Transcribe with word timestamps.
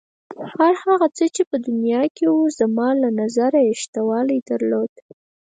هر 0.51 0.73
هغه 0.85 1.07
څه 1.17 1.25
چې 1.35 1.43
په 1.49 1.57
دنیا 1.67 2.03
کې 2.15 2.25
و 2.35 2.39
زما 2.59 2.89
له 3.01 3.09
نظره 3.19 3.59
یې 3.67 3.73
شتوالی 3.81 4.39
درلود. 4.49 4.91